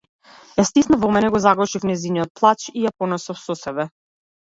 Ја 0.59 0.63
стиснав 0.69 1.03
во 1.03 1.11
мене, 1.17 1.29
го 1.35 1.43
загушив 1.45 1.87
нејзиниот 1.91 2.35
плач 2.43 2.69
и 2.75 2.77
ја 2.89 2.97
понесов 3.01 3.45
со 3.47 3.63
себе. 3.65 3.91